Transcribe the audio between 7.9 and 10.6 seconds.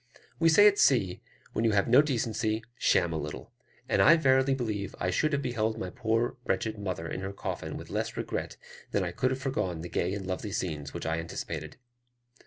less regret than I could have foregone the gay and lovely